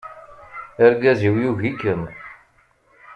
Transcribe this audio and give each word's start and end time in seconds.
Argaz-iw 0.85 1.35
yugi-kem. 1.41 2.03